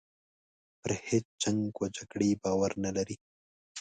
[0.81, 3.15] پر هیچ جنګ و جګړې باور نه لري.